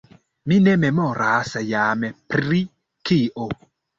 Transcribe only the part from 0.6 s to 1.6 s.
ne memoras